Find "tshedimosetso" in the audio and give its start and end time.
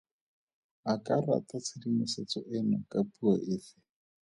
1.65-2.39